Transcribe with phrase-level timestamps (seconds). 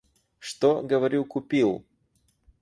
[0.39, 1.85] Что, говорю, купил?